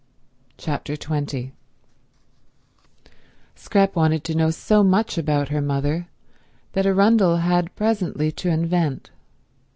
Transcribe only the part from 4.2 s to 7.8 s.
to know so much about her mother that Arundel had